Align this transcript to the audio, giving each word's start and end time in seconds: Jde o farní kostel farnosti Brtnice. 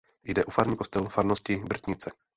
Jde 0.23 0.45
o 0.45 0.51
farní 0.51 0.75
kostel 0.77 1.05
farnosti 1.09 1.55
Brtnice. 1.55 2.11